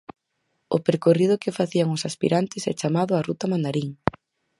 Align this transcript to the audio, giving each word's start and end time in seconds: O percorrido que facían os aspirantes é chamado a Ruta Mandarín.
O 0.75 0.77
percorrido 0.87 1.39
que 1.43 1.55
facían 1.59 1.89
os 1.95 2.05
aspirantes 2.09 2.63
é 2.71 2.73
chamado 2.81 3.11
a 3.13 3.23
Ruta 3.27 3.45
Mandarín. 3.51 3.89